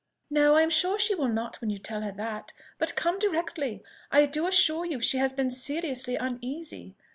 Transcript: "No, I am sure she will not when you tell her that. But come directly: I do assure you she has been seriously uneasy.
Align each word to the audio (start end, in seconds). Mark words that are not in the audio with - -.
"No, 0.31 0.55
I 0.55 0.63
am 0.63 0.71
sure 0.71 0.97
she 0.97 1.13
will 1.13 1.27
not 1.27 1.61
when 1.61 1.69
you 1.69 1.77
tell 1.77 2.01
her 2.01 2.11
that. 2.13 2.53
But 2.79 2.95
come 2.95 3.19
directly: 3.19 3.83
I 4.11 4.25
do 4.25 4.47
assure 4.47 4.83
you 4.83 4.99
she 4.99 5.19
has 5.19 5.31
been 5.31 5.51
seriously 5.51 6.15
uneasy. 6.15 6.95